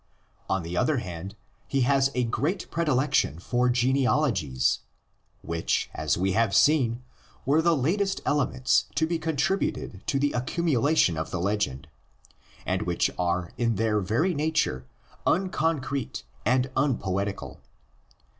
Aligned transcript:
On 0.49 0.63
the 0.63 0.75
other 0.75 0.97
hand, 0.97 1.35
he 1.67 1.81
has 1.81 2.09
a 2.15 2.23
great 2.23 2.71
predilection 2.71 3.37
for 3.37 3.69
genealogies, 3.69 4.79
which, 5.43 5.91
as 5.93 6.17
we 6.17 6.31
have 6.31 6.55
seen, 6.55 7.03
were 7.45 7.61
the 7.61 7.77
latest 7.77 8.19
elements 8.25 8.85
to 8.95 9.05
be 9.05 9.19
contributed 9.19 10.01
to 10.07 10.17
the 10.17 10.31
accumulation 10.31 11.17
of 11.17 11.29
the 11.29 11.39
legend, 11.39 11.87
and 12.65 12.81
which 12.81 13.11
are 13.19 13.51
in 13.59 13.75
their 13.75 13.99
very 13.99 14.33
nature 14.33 14.87
unconcrete 15.27 16.23
and 16.47 16.71
unpoetical. 16.75 17.61